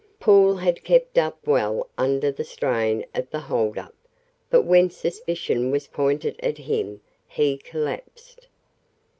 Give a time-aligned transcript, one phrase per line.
[0.19, 3.93] Paul had kept up well under the strain of the hold up,
[4.49, 8.47] but when suspicion was pointed at him he collapsed.